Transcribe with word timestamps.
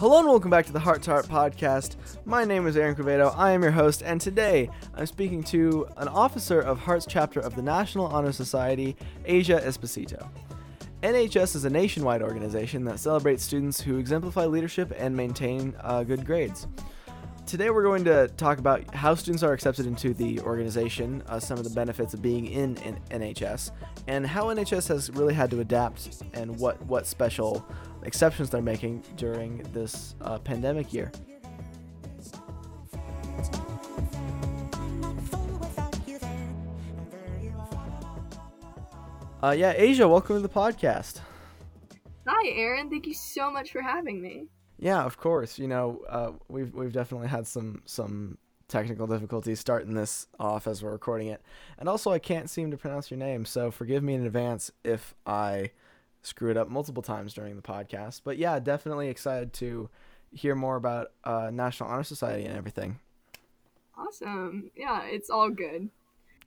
Hello 0.00 0.18
and 0.18 0.28
welcome 0.28 0.50
back 0.50 0.64
to 0.64 0.72
the 0.72 0.80
Hart 0.80 1.02
to 1.02 1.10
Hart 1.10 1.26
podcast. 1.26 1.96
My 2.24 2.42
name 2.42 2.66
is 2.66 2.74
Aaron 2.74 2.94
Quevedo. 2.94 3.34
I 3.36 3.50
am 3.50 3.62
your 3.62 3.70
host, 3.70 4.00
and 4.02 4.18
today 4.18 4.70
I'm 4.94 5.04
speaking 5.04 5.42
to 5.42 5.86
an 5.98 6.08
officer 6.08 6.58
of 6.58 6.78
Harts 6.78 7.04
chapter 7.06 7.38
of 7.38 7.54
the 7.54 7.60
National 7.60 8.06
Honor 8.06 8.32
Society, 8.32 8.96
Aja 9.28 9.60
Esposito. 9.60 10.26
NHS 11.02 11.54
is 11.54 11.66
a 11.66 11.70
nationwide 11.70 12.22
organization 12.22 12.82
that 12.86 12.98
celebrates 12.98 13.42
students 13.42 13.78
who 13.78 13.98
exemplify 13.98 14.46
leadership 14.46 14.90
and 14.96 15.14
maintain 15.14 15.76
uh, 15.82 16.02
good 16.02 16.24
grades. 16.24 16.66
Today, 17.44 17.68
we're 17.68 17.82
going 17.82 18.04
to 18.04 18.28
talk 18.38 18.56
about 18.56 18.94
how 18.94 19.14
students 19.14 19.42
are 19.42 19.52
accepted 19.52 19.84
into 19.84 20.14
the 20.14 20.40
organization, 20.40 21.22
uh, 21.26 21.38
some 21.38 21.58
of 21.58 21.64
the 21.64 21.70
benefits 21.70 22.14
of 22.14 22.22
being 22.22 22.46
in, 22.46 22.78
in 22.78 22.96
NHS, 23.10 23.72
and 24.06 24.26
how 24.26 24.44
NHS 24.44 24.88
has 24.88 25.10
really 25.10 25.34
had 25.34 25.50
to 25.50 25.60
adapt 25.60 26.22
and 26.32 26.58
what, 26.58 26.80
what 26.86 27.06
special 27.06 27.66
exceptions 28.02 28.50
they're 28.50 28.62
making 28.62 29.02
during 29.16 29.58
this 29.72 30.14
uh, 30.22 30.38
pandemic 30.38 30.92
year. 30.92 31.10
Uh, 39.42 39.52
yeah, 39.52 39.72
Aja, 39.72 40.06
welcome 40.06 40.36
to 40.36 40.42
the 40.42 40.48
podcast. 40.50 41.20
Hi, 42.26 42.48
Aaron. 42.50 42.90
Thank 42.90 43.06
you 43.06 43.14
so 43.14 43.50
much 43.50 43.72
for 43.72 43.80
having 43.80 44.20
me. 44.20 44.48
Yeah, 44.78 45.02
of 45.02 45.16
course. 45.16 45.58
You 45.58 45.66
know, 45.66 46.02
uh, 46.08 46.32
we've 46.48 46.74
we've 46.74 46.92
definitely 46.92 47.28
had 47.28 47.46
some 47.46 47.82
some 47.86 48.36
technical 48.68 49.06
difficulties 49.06 49.58
starting 49.58 49.94
this 49.94 50.26
off 50.38 50.66
as 50.66 50.82
we're 50.82 50.92
recording 50.92 51.28
it, 51.28 51.40
and 51.78 51.88
also 51.88 52.10
I 52.10 52.18
can't 52.18 52.50
seem 52.50 52.70
to 52.70 52.76
pronounce 52.76 53.10
your 53.10 53.18
name, 53.18 53.46
so 53.46 53.70
forgive 53.70 54.02
me 54.02 54.12
in 54.14 54.26
advance 54.26 54.70
if 54.84 55.14
I 55.24 55.70
screw 56.22 56.50
it 56.50 56.56
up 56.56 56.68
multiple 56.68 57.02
times 57.02 57.34
during 57.34 57.56
the 57.56 57.62
podcast. 57.62 58.22
But 58.24 58.38
yeah, 58.38 58.58
definitely 58.58 59.08
excited 59.08 59.52
to 59.54 59.88
hear 60.32 60.54
more 60.54 60.76
about 60.76 61.12
uh, 61.24 61.50
National 61.52 61.88
Honor 61.90 62.04
Society 62.04 62.44
and 62.44 62.56
everything. 62.56 62.98
Awesome. 63.96 64.70
Yeah, 64.76 65.04
it's 65.04 65.30
all 65.30 65.50
good. 65.50 65.90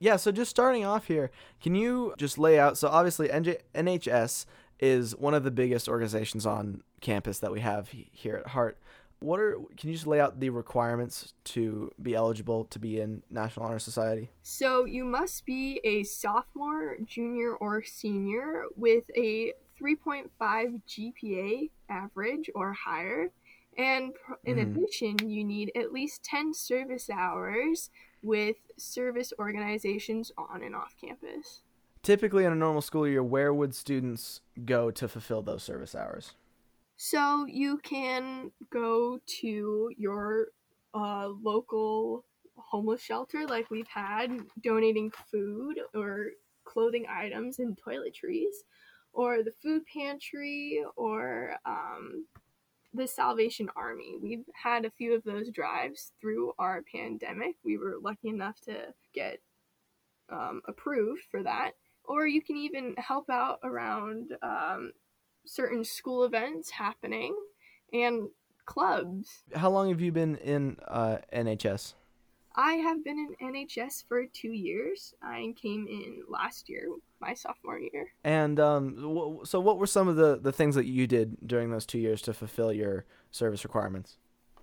Yeah, 0.00 0.16
so 0.16 0.32
just 0.32 0.50
starting 0.50 0.84
off 0.84 1.06
here, 1.06 1.30
can 1.62 1.74
you 1.74 2.14
just 2.18 2.36
lay 2.36 2.58
out? 2.58 2.76
So 2.76 2.88
obviously, 2.88 3.28
NJ- 3.28 3.60
NHS 3.74 4.44
is 4.80 5.16
one 5.16 5.34
of 5.34 5.44
the 5.44 5.50
biggest 5.50 5.88
organizations 5.88 6.44
on 6.46 6.82
campus 7.00 7.38
that 7.38 7.52
we 7.52 7.60
have 7.60 7.88
he- 7.90 8.10
here 8.12 8.36
at 8.36 8.48
Hart. 8.48 8.78
What 9.20 9.40
are? 9.40 9.56
Can 9.78 9.88
you 9.88 9.94
just 9.94 10.06
lay 10.06 10.20
out 10.20 10.40
the 10.40 10.50
requirements 10.50 11.32
to 11.44 11.90
be 12.02 12.14
eligible 12.14 12.64
to 12.66 12.78
be 12.78 13.00
in 13.00 13.22
National 13.30 13.64
Honor 13.66 13.78
Society? 13.78 14.28
So, 14.42 14.84
you 14.84 15.04
must 15.04 15.46
be 15.46 15.80
a 15.84 16.02
sophomore, 16.02 16.96
junior, 17.06 17.54
or 17.54 17.82
senior 17.84 18.64
with 18.76 19.04
a 19.16 19.52
3.5 19.80 20.82
GPA 20.86 21.70
average 21.88 22.50
or 22.54 22.72
higher. 22.72 23.30
And 23.76 24.14
in 24.44 24.56
Mhm. 24.56 24.76
addition, 24.76 25.28
you 25.28 25.44
need 25.44 25.72
at 25.74 25.92
least 25.92 26.22
10 26.24 26.54
service 26.54 27.10
hours 27.10 27.90
with 28.22 28.56
service 28.76 29.32
organizations 29.38 30.32
on 30.38 30.62
and 30.62 30.74
off 30.76 30.94
campus. 31.00 31.62
Typically, 32.02 32.44
in 32.44 32.52
a 32.52 32.56
normal 32.56 32.82
school 32.82 33.08
year, 33.08 33.22
where 33.22 33.52
would 33.52 33.74
students 33.74 34.40
go 34.64 34.90
to 34.90 35.08
fulfill 35.08 35.42
those 35.42 35.62
service 35.62 35.94
hours? 35.94 36.34
So 36.96 37.46
you 37.46 37.78
can 37.78 38.52
go 38.70 39.18
to 39.40 39.90
your 39.96 40.48
uh, 40.94 41.28
local 41.28 42.24
homeless 42.56 43.02
shelter, 43.02 43.46
like 43.46 43.70
we've 43.70 43.88
had, 43.88 44.46
donating 44.62 45.10
food 45.10 45.80
or 45.94 46.32
clothing 46.64 47.06
items 47.08 47.58
and 47.58 47.76
toiletries, 47.76 48.62
or 49.14 49.42
the 49.42 49.52
food 49.62 49.82
pantry, 49.86 50.82
or 50.96 51.56
um, 51.64 52.26
the 52.92 53.06
Salvation 53.06 53.68
Army. 53.76 54.16
We've 54.22 54.44
had 54.54 54.84
a 54.84 54.90
few 54.90 55.14
of 55.14 55.24
those 55.24 55.50
drives 55.50 56.12
through 56.20 56.52
our 56.58 56.82
pandemic. 56.92 57.56
We 57.64 57.76
were 57.76 57.96
lucky 58.02 58.28
enough 58.28 58.60
to 58.62 58.94
get 59.14 59.40
um, 60.30 60.62
approved 60.66 61.22
for 61.30 61.42
that. 61.42 61.72
Or 62.04 62.26
you 62.26 62.42
can 62.42 62.56
even 62.56 62.94
help 62.98 63.30
out 63.30 63.58
around 63.64 64.32
um, 64.42 64.92
certain 65.46 65.84
school 65.84 66.24
events 66.24 66.70
happening 66.70 67.34
and 67.92 68.28
clubs. 68.66 69.42
How 69.54 69.70
long 69.70 69.88
have 69.88 70.00
you 70.00 70.12
been 70.12 70.36
in 70.36 70.76
uh, 70.86 71.18
NHS? 71.32 71.94
I 72.56 72.74
have 72.74 73.02
been 73.04 73.18
in 73.40 73.52
NHS 73.52 74.04
for 74.06 74.26
two 74.26 74.52
years. 74.52 75.12
I 75.22 75.54
came 75.60 75.86
in 75.88 76.22
last 76.28 76.68
year, 76.68 76.88
my 77.20 77.34
sophomore 77.34 77.78
year. 77.80 78.12
And 78.22 78.60
um, 78.60 78.94
w- 78.96 79.40
so, 79.44 79.58
what 79.60 79.78
were 79.78 79.86
some 79.86 80.06
of 80.08 80.16
the, 80.16 80.38
the 80.40 80.52
things 80.52 80.74
that 80.76 80.86
you 80.86 81.06
did 81.06 81.36
during 81.46 81.70
those 81.70 81.84
two 81.86 81.98
years 81.98 82.22
to 82.22 82.32
fulfill 82.32 82.72
your 82.72 83.06
service 83.30 83.64
requirements? 83.64 84.18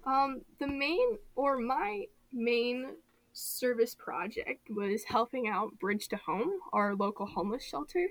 Um, 0.06 0.42
the 0.60 0.68
main 0.68 1.18
or 1.36 1.58
my 1.58 2.06
main 2.34 2.96
service 3.34 3.96
project 3.96 4.70
was 4.70 5.04
helping 5.04 5.48
out 5.48 5.78
Bridge 5.80 6.08
to 6.10 6.18
Home, 6.18 6.52
our 6.74 6.96
local 6.96 7.26
homeless 7.26 7.64
shelter, 7.64 8.08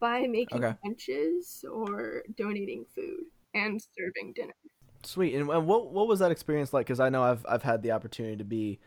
by 0.00 0.26
making 0.26 0.62
Okay. 0.62 0.74
lunches 0.84 1.64
or 1.70 2.22
donating 2.36 2.84
food 2.94 3.24
and 3.54 3.80
serving 3.96 4.32
dinner. 4.34 4.54
Sweet. 5.02 5.34
And, 5.34 5.50
and 5.50 5.66
what 5.66 5.92
what 5.92 6.08
was 6.08 6.20
that 6.20 6.30
experience 6.30 6.72
like? 6.72 6.86
Because 6.86 7.00
I 7.00 7.08
know 7.10 7.22
I've 7.22 7.44
I've 7.48 7.62
had 7.62 7.82
the 7.82 7.92
opportunity 7.92 8.36
to 8.36 8.44
be 8.44 8.78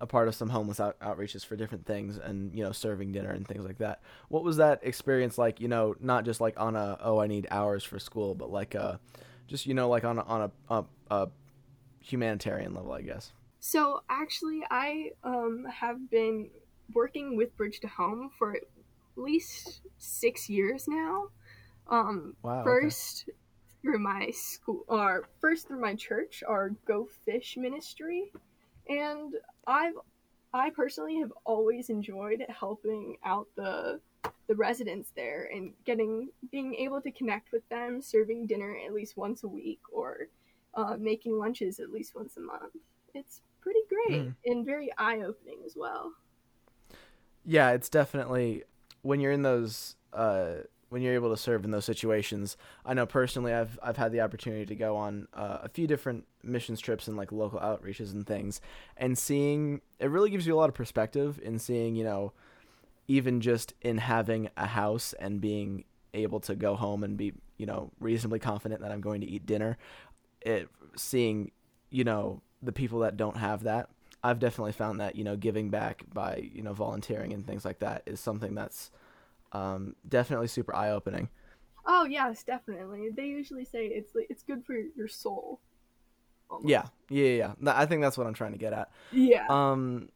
a 0.00 0.06
part 0.06 0.28
of 0.28 0.34
some 0.34 0.48
homeless 0.48 0.80
out- 0.80 0.98
outreaches 1.00 1.44
for 1.44 1.56
different 1.56 1.86
things, 1.86 2.18
and 2.18 2.54
you 2.54 2.62
know, 2.62 2.72
serving 2.72 3.12
dinner 3.12 3.30
and 3.30 3.46
things 3.46 3.64
like 3.64 3.78
that. 3.78 4.00
What 4.28 4.44
was 4.44 4.56
that 4.58 4.80
experience 4.82 5.38
like? 5.38 5.60
You 5.60 5.68
know, 5.68 5.94
not 6.00 6.24
just 6.24 6.40
like 6.40 6.58
on 6.58 6.76
a 6.76 6.98
oh 7.00 7.18
I 7.18 7.26
need 7.26 7.46
hours 7.50 7.84
for 7.84 7.98
school, 7.98 8.34
but 8.34 8.50
like 8.50 8.74
uh, 8.74 8.96
just 9.46 9.66
you 9.66 9.74
know 9.74 9.88
like 9.88 10.04
on 10.04 10.18
a, 10.18 10.22
on 10.22 10.50
a, 10.68 10.74
a, 10.74 10.84
a 11.10 11.28
humanitarian 12.00 12.74
level, 12.74 12.92
I 12.92 13.02
guess. 13.02 13.32
So 13.60 14.02
actually, 14.08 14.62
I 14.70 15.10
um, 15.24 15.66
have 15.72 16.10
been 16.10 16.50
working 16.94 17.36
with 17.36 17.56
Bridge 17.56 17.80
to 17.80 17.88
Home 17.88 18.30
for 18.38 18.54
at 18.56 18.62
least 19.16 19.80
six 19.98 20.48
years 20.48 20.86
now. 20.88 21.28
Um, 21.90 22.34
Wow. 22.42 22.60
okay. 22.60 22.64
first 22.64 23.30
through 23.82 23.98
my 23.98 24.30
school, 24.30 24.84
or 24.88 25.28
first 25.40 25.68
through 25.68 25.80
my 25.80 25.94
church, 25.94 26.42
our 26.46 26.70
Go 26.86 27.08
Fish 27.24 27.56
ministry, 27.56 28.30
and 28.88 29.34
I've 29.66 29.94
I 30.52 30.70
personally 30.70 31.16
have 31.20 31.32
always 31.44 31.90
enjoyed 31.90 32.44
helping 32.48 33.18
out 33.24 33.48
the 33.56 34.00
the 34.46 34.54
residents 34.56 35.12
there 35.14 35.50
and 35.52 35.74
getting 35.84 36.30
being 36.50 36.74
able 36.74 37.00
to 37.02 37.12
connect 37.12 37.52
with 37.52 37.68
them, 37.68 38.00
serving 38.00 38.46
dinner 38.46 38.76
at 38.86 38.94
least 38.94 39.16
once 39.16 39.44
a 39.44 39.48
week 39.48 39.80
or 39.92 40.28
uh, 40.74 40.96
making 40.98 41.38
lunches 41.38 41.80
at 41.80 41.90
least 41.90 42.14
once 42.14 42.36
a 42.36 42.40
month. 42.40 42.74
It's 43.14 43.42
pretty 43.60 43.80
great 43.88 44.28
Mm. 44.28 44.34
and 44.46 44.64
very 44.64 44.90
eye 44.96 45.20
opening 45.22 45.62
as 45.66 45.74
well. 45.76 46.14
Yeah, 47.44 47.70
it's 47.72 47.88
definitely 47.88 48.64
when 49.02 49.20
you're 49.20 49.32
in 49.32 49.42
those 49.42 49.96
uh, 50.12 50.56
when 50.88 51.02
you're 51.02 51.14
able 51.14 51.30
to 51.30 51.36
serve 51.36 51.64
in 51.64 51.70
those 51.70 51.84
situations. 51.84 52.56
I 52.84 52.94
know 52.94 53.06
personally, 53.06 53.52
I've 53.52 53.78
I've 53.82 53.96
had 53.96 54.12
the 54.12 54.20
opportunity 54.20 54.66
to 54.66 54.74
go 54.74 54.96
on 54.96 55.28
uh, 55.34 55.58
a 55.62 55.68
few 55.68 55.86
different 55.86 56.26
missions 56.42 56.80
trips 56.80 57.08
and 57.08 57.16
like 57.16 57.32
local 57.32 57.60
outreaches 57.60 58.12
and 58.12 58.26
things, 58.26 58.60
and 58.96 59.16
seeing 59.16 59.80
it 59.98 60.10
really 60.10 60.30
gives 60.30 60.46
you 60.46 60.54
a 60.54 60.58
lot 60.58 60.68
of 60.68 60.74
perspective 60.74 61.40
in 61.42 61.58
seeing 61.58 61.94
you 61.96 62.04
know 62.04 62.32
even 63.06 63.40
just 63.40 63.74
in 63.80 63.98
having 63.98 64.50
a 64.56 64.66
house 64.66 65.14
and 65.18 65.40
being 65.40 65.84
able 66.14 66.40
to 66.40 66.54
go 66.54 66.74
home 66.74 67.02
and 67.02 67.16
be 67.16 67.32
you 67.56 67.66
know 67.66 67.90
reasonably 68.00 68.38
confident 68.38 68.80
that 68.80 68.90
I'm 68.90 69.00
going 69.00 69.20
to 69.20 69.26
eat 69.26 69.46
dinner. 69.46 69.76
It 70.40 70.68
seeing 70.96 71.50
you 71.90 72.04
know 72.04 72.42
the 72.62 72.72
people 72.72 73.00
that 73.00 73.16
don't 73.16 73.36
have 73.36 73.62
that 73.64 73.88
I've 74.22 74.38
definitely 74.38 74.72
found 74.72 75.00
that 75.00 75.16
you 75.16 75.24
know 75.24 75.36
giving 75.36 75.70
back 75.70 76.02
by 76.12 76.50
you 76.52 76.62
know 76.62 76.72
volunteering 76.72 77.32
and 77.32 77.46
things 77.46 77.64
like 77.64 77.78
that 77.80 78.02
is 78.06 78.20
something 78.20 78.54
that's 78.54 78.90
um, 79.52 79.96
definitely 80.08 80.48
super 80.48 80.74
eye 80.74 80.90
opening. 80.90 81.28
Oh 81.86 82.04
yes, 82.04 82.42
definitely. 82.42 83.08
They 83.10 83.26
usually 83.26 83.64
say 83.64 83.86
it's 83.86 84.14
like 84.14 84.26
it's 84.28 84.42
good 84.42 84.64
for 84.64 84.74
your 84.74 85.08
soul. 85.08 85.60
almost. 86.50 86.68
Yeah, 86.68 86.84
yeah, 87.08 87.24
yeah. 87.24 87.52
yeah. 87.62 87.72
I 87.74 87.86
think 87.86 88.02
that's 88.02 88.18
what 88.18 88.26
I'm 88.26 88.34
trying 88.34 88.52
to 88.52 88.58
get 88.58 88.72
at. 88.72 88.90
Yeah. 89.10 89.46
Um, 89.48 90.10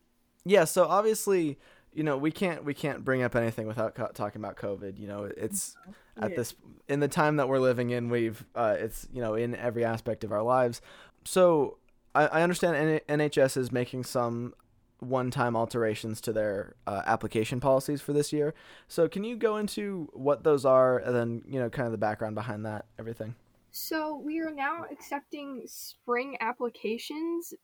yeah. 0.45 0.65
So 0.65 0.85
obviously, 0.85 1.59
you 1.95 2.03
know, 2.03 2.17
we 2.19 2.31
can't 2.31 2.65
we 2.65 2.75
can't 2.75 3.05
bring 3.05 3.23
up 3.23 3.35
anything 3.35 3.67
without 3.67 3.95
co- 3.95 4.11
talking 4.13 4.41
about 4.41 4.57
COVID. 4.57 4.99
You 4.99 5.09
know, 5.09 5.25
it's 5.25 5.77
at 6.21 6.37
this 6.37 6.55
in 6.89 7.01
the 7.01 7.09
time 7.09 7.37
that 7.37 7.49
we're 7.49 7.59
living 7.59 7.91
in. 7.91 8.11
We've 8.11 8.45
uh, 8.55 8.77
it's 8.79 9.09
you 9.13 9.23
know 9.23 9.35
in 9.35 9.55
every 9.55 9.85
aspect 9.85 10.25
of 10.25 10.33
our 10.33 10.43
lives. 10.43 10.83
So 11.25 11.79
I, 12.15 12.27
I 12.27 12.43
understand 12.43 13.01
N- 13.09 13.21
NHS 13.21 13.57
is 13.57 13.73
making 13.73 14.05
some 14.05 14.55
one-time 15.03 15.57
alterations 15.57 16.21
to 16.23 16.33
their 16.33 16.75
uh, 16.87 17.03
application 17.07 17.61
policies 17.61 18.01
for 18.01 18.13
this 18.13 18.33
year. 18.33 18.55
So 18.89 19.09
can 19.09 19.25
you 19.25 19.37
go 19.37 19.57
into 19.57 20.09
what 20.13 20.45
those 20.45 20.65
are, 20.65 20.99
and 20.99 21.15
then 21.15 21.43
you 21.47 21.61
know 21.61 21.69
kind 21.69 21.87
of 21.87 21.93
the 21.93 21.99
background 21.99 22.35
behind 22.35 22.65
that, 22.67 22.87
everything? 22.99 23.35
So 23.71 24.17
we 24.17 24.39
are 24.41 24.53
now 24.53 24.85
accepting 24.91 25.63
spring 25.67 26.37
applications 26.41 27.55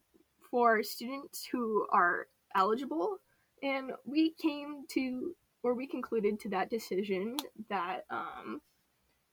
for 0.51 0.83
students 0.83 1.47
who 1.51 1.87
are 1.93 2.27
eligible, 2.55 3.19
and 3.63 3.93
we 4.05 4.35
came 4.41 4.85
to 4.91 5.35
or 5.63 5.75
we 5.75 5.87
concluded 5.87 6.39
to 6.41 6.49
that 6.49 6.71
decision 6.71 7.37
that 7.69 8.05
um, 8.11 8.61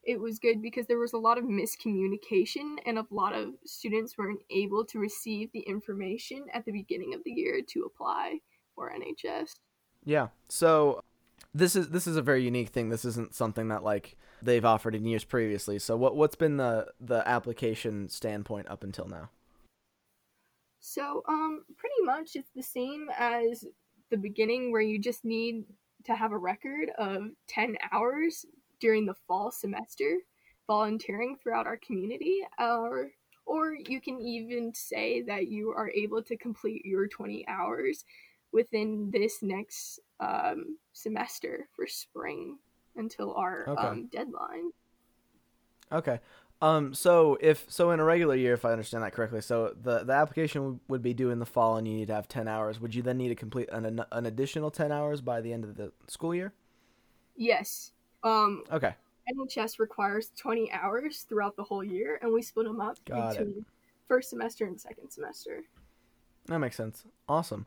it 0.05 0.19
was 0.19 0.39
good 0.39 0.61
because 0.61 0.85
there 0.85 0.99
was 0.99 1.13
a 1.13 1.17
lot 1.17 1.37
of 1.37 1.45
miscommunication 1.45 2.75
and 2.85 2.99
a 2.99 3.05
lot 3.09 3.33
of 3.33 3.49
students 3.65 4.17
weren't 4.17 4.41
able 4.51 4.85
to 4.85 4.99
receive 4.99 5.51
the 5.51 5.61
information 5.61 6.45
at 6.53 6.63
the 6.65 6.71
beginning 6.71 7.13
of 7.13 7.23
the 7.23 7.31
year 7.31 7.61
to 7.69 7.83
apply 7.83 8.39
for 8.75 8.91
NHS. 8.91 9.49
Yeah. 10.05 10.27
So 10.47 11.01
this 11.53 11.75
is 11.75 11.89
this 11.89 12.05
is 12.05 12.17
a 12.17 12.21
very 12.21 12.43
unique 12.43 12.69
thing. 12.69 12.89
This 12.89 13.05
isn't 13.05 13.33
something 13.33 13.69
that 13.69 13.83
like 13.83 14.15
they've 14.41 14.63
offered 14.63 14.93
in 14.93 15.05
years 15.05 15.23
previously. 15.23 15.79
So 15.79 15.97
what 15.97 16.15
what's 16.15 16.35
been 16.35 16.57
the 16.57 16.87
the 16.99 17.27
application 17.27 18.07
standpoint 18.09 18.69
up 18.69 18.83
until 18.83 19.07
now? 19.07 19.29
So 20.79 21.23
um 21.27 21.63
pretty 21.77 22.03
much 22.03 22.35
it's 22.35 22.51
the 22.55 22.63
same 22.63 23.07
as 23.17 23.65
the 24.11 24.17
beginning 24.17 24.71
where 24.71 24.81
you 24.81 24.99
just 24.99 25.25
need 25.25 25.63
to 26.03 26.15
have 26.15 26.31
a 26.31 26.37
record 26.37 26.91
of 26.99 27.23
10 27.47 27.75
hours 27.91 28.45
during 28.85 29.07
the 29.07 29.15
fall 29.27 29.51
semester 29.51 30.17
volunteering 30.67 31.35
throughout 31.41 31.65
our 31.65 31.77
community 31.77 32.41
or 32.59 33.09
or 33.47 33.73
you 33.73 33.99
can 33.99 34.21
even 34.21 34.71
say 34.75 35.23
that 35.23 35.47
you 35.47 35.71
are 35.71 35.89
able 35.89 36.21
to 36.21 36.37
complete 36.37 36.85
your 36.85 37.07
20 37.07 37.47
hours 37.47 38.05
within 38.51 39.09
this 39.11 39.41
next 39.41 39.99
um, 40.19 40.77
semester 40.93 41.67
for 41.75 41.87
spring 41.87 42.59
until 42.95 43.33
our 43.33 43.69
Okay. 43.69 43.87
um, 43.89 44.07
deadline. 44.11 44.71
Okay. 45.91 46.19
Um. 46.61 46.93
So 46.93 47.37
if 47.41 47.65
so 47.69 47.91
in 47.91 47.99
a 47.99 48.03
regular 48.03 48.35
year, 48.35 48.53
if 48.53 48.65
I 48.65 48.71
understand 48.71 49.03
that 49.03 49.13
correctly, 49.13 49.41
so 49.41 49.75
the 49.79 50.03
the 50.03 50.13
application 50.13 50.79
would- 50.87 51.01
be 51.01 51.13
due 51.13 51.29
in 51.29 51.39
the 51.39 51.45
fall, 51.45 51.77
and 51.77 51.87
you 51.87 51.93
need 51.95 52.07
to 52.07 52.15
have 52.15 52.27
ten 52.27 52.47
hours. 52.47 52.79
Would 52.79 52.95
you 52.95 53.03
then 53.03 53.17
need 53.17 53.29
to 53.29 53.35
complete 53.35 53.69
an 53.71 54.01
an 54.11 54.25
additional 54.25 54.71
ten 54.71 54.91
hours 54.91 55.21
by 55.21 55.41
the 55.41 55.51
end 55.53 55.65
of 55.65 55.75
the 55.75 55.91
school 56.07 56.33
year? 56.33 56.53
Yes. 57.35 57.91
Um, 58.25 58.63
Okay. 58.71 58.93
NHS 59.33 59.79
requires 59.79 60.31
20 60.37 60.71
hours 60.71 61.21
throughout 61.27 61.55
the 61.55 61.63
whole 61.63 61.83
year, 61.83 62.19
and 62.21 62.31
we 62.31 62.41
split 62.41 62.67
them 62.67 62.79
up 62.81 62.97
Got 63.05 63.35
it. 63.35 63.39
between 63.39 63.65
first 64.07 64.29
semester 64.29 64.65
and 64.65 64.79
second 64.79 65.09
semester. 65.09 65.63
That 66.47 66.59
makes 66.59 66.75
sense. 66.75 67.05
Awesome. 67.27 67.65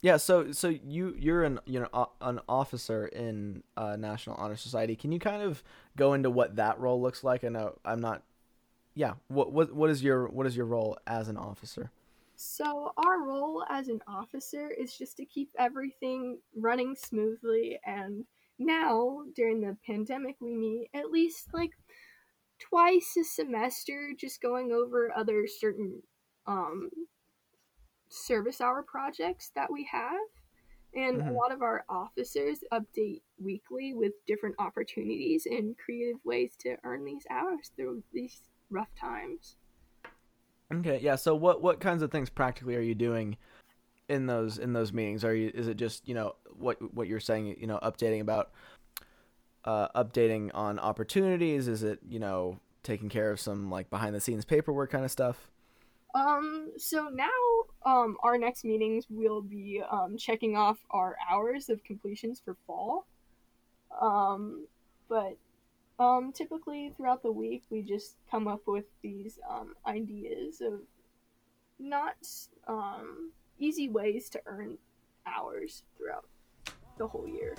Yeah. 0.00 0.18
So 0.18 0.52
so 0.52 0.68
you 0.68 1.16
you're 1.18 1.44
an 1.44 1.60
you 1.64 1.80
know 1.80 2.10
an 2.20 2.40
officer 2.48 3.06
in 3.06 3.62
uh, 3.76 3.96
National 3.96 4.36
Honor 4.36 4.56
Society. 4.56 4.94
Can 4.96 5.12
you 5.12 5.18
kind 5.18 5.42
of 5.42 5.62
go 5.96 6.12
into 6.12 6.30
what 6.30 6.56
that 6.56 6.78
role 6.78 7.00
looks 7.00 7.24
like? 7.24 7.42
I 7.42 7.48
know 7.48 7.78
I'm 7.84 8.00
not. 8.00 8.22
Yeah. 8.94 9.14
What 9.28 9.52
what 9.52 9.72
what 9.74 9.88
is 9.90 10.02
your 10.04 10.28
what 10.28 10.46
is 10.46 10.56
your 10.56 10.66
role 10.66 10.98
as 11.06 11.28
an 11.28 11.36
officer? 11.38 11.90
So, 12.36 12.92
our 12.98 13.20
role 13.22 13.64
as 13.68 13.88
an 13.88 14.00
officer 14.06 14.70
is 14.70 14.96
just 14.96 15.16
to 15.16 15.24
keep 15.24 15.50
everything 15.58 16.38
running 16.54 16.94
smoothly. 16.94 17.80
And 17.84 18.24
now, 18.58 19.24
during 19.34 19.60
the 19.60 19.76
pandemic, 19.86 20.36
we 20.40 20.54
meet 20.54 20.90
at 20.94 21.10
least 21.10 21.48
like 21.52 21.70
twice 22.58 23.16
a 23.16 23.24
semester, 23.24 24.12
just 24.16 24.40
going 24.42 24.72
over 24.72 25.12
other 25.16 25.46
certain 25.46 26.02
um, 26.46 26.90
service 28.08 28.60
hour 28.60 28.82
projects 28.82 29.50
that 29.54 29.72
we 29.72 29.84
have. 29.90 30.20
And 30.94 31.20
Mhm. 31.20 31.28
a 31.28 31.32
lot 31.32 31.52
of 31.52 31.62
our 31.62 31.84
officers 31.88 32.64
update 32.72 33.22
weekly 33.38 33.94
with 33.94 34.12
different 34.26 34.56
opportunities 34.58 35.46
and 35.46 35.76
creative 35.78 36.24
ways 36.24 36.56
to 36.60 36.76
earn 36.84 37.04
these 37.04 37.26
hours 37.30 37.70
through 37.76 38.02
these 38.12 38.42
rough 38.70 38.94
times. 38.98 39.56
Okay, 40.72 40.98
yeah. 41.00 41.16
So 41.16 41.34
what 41.34 41.62
what 41.62 41.80
kinds 41.80 42.02
of 42.02 42.10
things 42.10 42.28
practically 42.30 42.76
are 42.76 42.80
you 42.80 42.94
doing 42.94 43.36
in 44.08 44.26
those 44.26 44.58
in 44.58 44.72
those 44.72 44.92
meetings? 44.92 45.24
Are 45.24 45.34
you 45.34 45.50
is 45.54 45.68
it 45.68 45.76
just 45.76 46.08
you 46.08 46.14
know 46.14 46.36
what 46.58 46.94
what 46.94 47.08
you're 47.08 47.20
saying 47.20 47.56
you 47.58 47.66
know 47.66 47.78
updating 47.82 48.20
about 48.20 48.50
uh, 49.64 49.88
updating 49.94 50.50
on 50.54 50.78
opportunities? 50.78 51.68
Is 51.68 51.82
it 51.82 52.00
you 52.08 52.18
know 52.18 52.58
taking 52.82 53.08
care 53.08 53.30
of 53.30 53.40
some 53.40 53.70
like 53.70 53.90
behind 53.90 54.14
the 54.14 54.20
scenes 54.20 54.44
paperwork 54.44 54.90
kind 54.90 55.04
of 55.04 55.10
stuff? 55.10 55.50
Um, 56.14 56.72
so 56.76 57.08
now, 57.12 57.28
um, 57.84 58.16
our 58.22 58.38
next 58.38 58.64
meetings 58.64 59.06
will 59.10 59.42
be, 59.42 59.82
um, 59.90 60.16
checking 60.16 60.56
off 60.56 60.78
our 60.90 61.16
hours 61.30 61.68
of 61.68 61.84
completions 61.84 62.40
for 62.42 62.56
fall. 62.66 63.06
Um, 64.00 64.66
but, 65.08 65.36
um, 65.98 66.32
typically 66.32 66.92
throughout 66.96 67.22
the 67.22 67.32
week, 67.32 67.64
we 67.70 67.82
just 67.82 68.16
come 68.30 68.48
up 68.48 68.62
with 68.66 68.86
these, 69.02 69.38
um, 69.48 69.74
ideas 69.86 70.60
of 70.60 70.80
not, 71.78 72.16
um, 72.66 73.32
easy 73.58 73.88
ways 73.88 74.28
to 74.30 74.40
earn 74.46 74.78
hours 75.26 75.82
the 76.98 77.06
whole 77.06 77.26
year. 77.26 77.54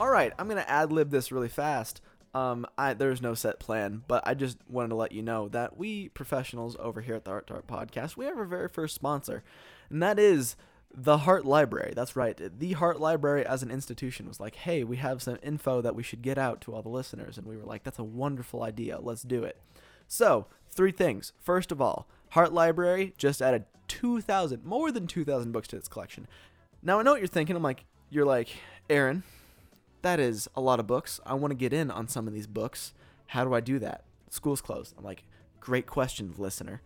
All 0.00 0.10
right, 0.10 0.32
I'm 0.38 0.48
gonna 0.48 0.64
ad 0.66 0.92
lib 0.92 1.10
this 1.10 1.30
really 1.30 1.48
fast. 1.48 2.00
Um, 2.34 2.66
I 2.76 2.94
there's 2.94 3.22
no 3.22 3.34
set 3.34 3.60
plan, 3.60 4.02
but 4.08 4.26
I 4.26 4.34
just 4.34 4.58
wanted 4.68 4.88
to 4.88 4.96
let 4.96 5.12
you 5.12 5.22
know 5.22 5.48
that 5.50 5.76
we 5.76 6.08
professionals 6.08 6.76
over 6.80 7.00
here 7.00 7.14
at 7.14 7.24
the 7.24 7.30
Hart 7.30 7.46
to 7.46 7.52
Hart 7.54 7.66
Podcast, 7.68 8.16
we 8.16 8.24
have 8.24 8.36
our 8.36 8.44
very 8.44 8.68
first 8.68 8.94
sponsor, 8.94 9.44
and 9.88 10.02
that 10.02 10.18
is 10.18 10.56
the 10.92 11.18
Hart 11.18 11.44
Library. 11.44 11.92
That's 11.94 12.16
right, 12.16 12.36
the 12.58 12.72
Hart 12.72 13.00
Library 13.00 13.46
as 13.46 13.62
an 13.62 13.70
institution 13.70 14.26
was 14.26 14.40
like, 14.40 14.56
hey, 14.56 14.82
we 14.82 14.96
have 14.96 15.22
some 15.22 15.38
info 15.44 15.80
that 15.80 15.94
we 15.94 16.02
should 16.02 16.22
get 16.22 16.38
out 16.38 16.60
to 16.62 16.74
all 16.74 16.82
the 16.82 16.88
listeners, 16.88 17.38
and 17.38 17.46
we 17.46 17.56
were 17.56 17.64
like, 17.64 17.84
that's 17.84 18.00
a 18.00 18.04
wonderful 18.04 18.64
idea. 18.64 18.98
Let's 19.00 19.22
do 19.22 19.44
it. 19.44 19.60
So 20.08 20.46
three 20.70 20.92
things. 20.92 21.32
First 21.40 21.70
of 21.70 21.80
all, 21.80 22.08
Hart 22.30 22.52
Library 22.52 23.14
just 23.16 23.40
added 23.40 23.64
2,000, 24.04 24.66
more 24.66 24.92
than 24.92 25.06
2,000 25.06 25.50
books 25.50 25.66
to 25.66 25.76
its 25.76 25.88
collection. 25.88 26.26
Now 26.82 26.98
I 26.98 27.02
know 27.02 27.12
what 27.12 27.22
you're 27.22 27.26
thinking. 27.26 27.56
I'm 27.56 27.62
like, 27.62 27.86
you're 28.10 28.26
like, 28.26 28.50
Aaron, 28.90 29.22
that 30.02 30.20
is 30.20 30.46
a 30.54 30.60
lot 30.60 30.78
of 30.78 30.86
books. 30.86 31.20
I 31.24 31.32
want 31.32 31.52
to 31.52 31.56
get 31.56 31.72
in 31.72 31.90
on 31.90 32.06
some 32.06 32.28
of 32.28 32.34
these 32.34 32.46
books. 32.46 32.92
How 33.28 33.46
do 33.46 33.54
I 33.54 33.60
do 33.60 33.78
that? 33.78 34.04
School's 34.28 34.60
closed. 34.60 34.94
I'm 34.98 35.04
like, 35.04 35.24
great 35.58 35.86
question, 35.86 36.34
listener. 36.36 36.82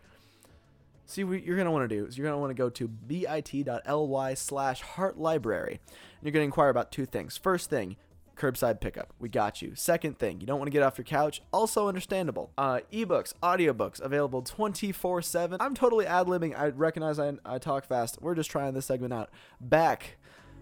See, 1.06 1.25
what 1.25 1.43
you're 1.43 1.56
going 1.56 1.65
to 1.65 1.73
want 1.73 1.91
to 1.91 1.97
do 1.97 2.06
is 2.06 2.17
you're 2.17 2.25
going 2.25 2.37
to 2.37 2.41
want 2.41 2.50
to 2.50 2.55
go 2.55 2.70
to 2.70 2.87
bit.ly 2.87 4.35
slash 4.35 4.81
hart 4.82 5.19
library. 5.19 5.81
And 5.91 6.23
you're 6.23 6.31
going 6.31 6.43
to 6.43 6.44
inquire 6.44 6.69
about 6.69 6.93
two 6.93 7.05
things. 7.05 7.37
First 7.37 7.69
thing, 7.69 7.97
curbside 8.38 8.80
pickup. 8.80 9.12
We 9.18 9.28
got 9.28 9.61
you. 9.61 9.73
Second 9.75 10.18
thing, 10.18 10.40
you 10.40 10.47
don't 10.47 10.59
want 10.59 10.68
to 10.68 10.73
get 10.73 10.83
off 10.83 10.97
your 10.97 11.04
couch. 11.04 11.42
Also 11.52 11.88
understandable. 11.88 12.52
Uh, 12.57 12.80
ebooks, 12.92 13.35
audiobooks 13.42 14.00
available 14.00 14.42
24 14.42 15.23
7. 15.23 15.61
I'm 15.61 15.75
totally 15.75 16.07
ad 16.07 16.26
libbing. 16.26 16.59
I 16.59 16.68
recognize 16.68 17.18
I, 17.18 17.35
I 17.45 17.59
talk 17.59 17.85
fast. 17.85 18.18
We're 18.21 18.35
just 18.35 18.50
trying 18.50 18.75
this 18.75 18.87
segment 18.87 19.12
out. 19.12 19.30
Back 19.61 20.16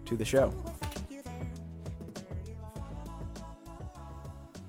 to 0.05 0.17
the 0.17 0.25
show. 0.25 0.53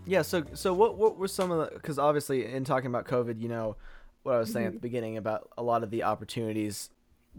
Yeah, 0.07 0.23
so 0.23 0.43
so 0.55 0.73
what 0.73 0.97
what 0.97 1.19
were 1.19 1.29
some 1.29 1.51
of 1.51 1.59
the 1.59 1.75
because 1.75 1.99
obviously 1.99 2.47
in 2.47 2.65
talking 2.65 2.87
about 2.87 3.05
COVID, 3.05 3.41
you 3.41 3.49
know, 3.49 3.77
what 4.23 4.37
I 4.37 4.39
was 4.39 4.51
saying 4.51 4.67
at 4.67 4.73
the 4.73 4.79
beginning 4.79 5.19
about 5.19 5.51
a 5.59 5.63
lot 5.63 5.83
of 5.83 5.91
the 5.91 6.05
opportunities 6.05 6.89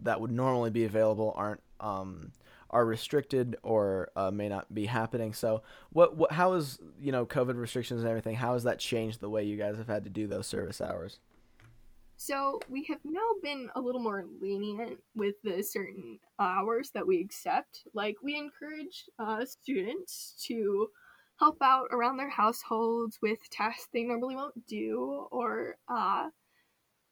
that 0.04 0.22
would 0.22 0.32
normally 0.32 0.70
be 0.70 0.86
available 0.86 1.34
aren't 1.36 1.62
um 1.80 2.32
are 2.70 2.86
restricted 2.86 3.58
or 3.64 4.12
uh, 4.16 4.32
may 4.32 4.50
not 4.50 4.74
be 4.74 4.86
happening. 4.86 5.34
So 5.34 5.64
what 5.92 6.16
what 6.16 6.32
how 6.32 6.54
is 6.54 6.80
you 7.00 7.12
know 7.12 7.26
COVID 7.26 7.56
restrictions 7.58 8.02
and 8.02 8.10
everything? 8.10 8.36
How 8.36 8.54
has 8.54 8.64
that 8.64 8.80
changed 8.80 9.22
the 9.22 9.30
way 9.30 9.44
you 9.44 9.58
guys 9.58 9.78
have 9.78 9.88
had 9.88 10.04
to 10.04 10.10
do 10.10 10.28
those 10.28 10.48
service 10.48 10.82
hours? 10.82 11.20
So 12.22 12.60
we 12.70 12.86
have 12.90 13.00
now 13.06 13.30
been 13.42 13.70
a 13.76 13.80
little 13.80 14.02
more 14.02 14.26
lenient 14.42 15.00
with 15.16 15.36
the 15.42 15.64
certain 15.64 16.20
hours 16.38 16.92
that 16.94 17.08
we 17.08 17.22
accept. 17.22 17.84
Like 17.94 18.18
we 18.22 18.36
encourage 18.36 19.06
uh, 19.20 19.46
students 19.46 20.36
to 20.48 20.90
help 21.40 21.58
out 21.62 21.88
around 21.92 22.18
their 22.18 22.30
households 22.30 23.20
with 23.22 23.40
tasks 23.50 23.88
they 23.94 24.04
normally 24.04 24.36
won't 24.36 24.68
do, 24.68 25.28
or 25.32 25.78
uh, 25.88 26.28